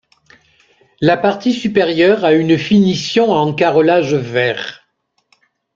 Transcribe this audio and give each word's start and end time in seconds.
La 0.99 1.15
partie 1.15 1.53
supérieure 1.53 2.25
a 2.25 2.33
une 2.33 2.57
finition 2.57 3.29
en 3.31 3.53
carrelage 3.53 4.15
vert. 4.15 4.87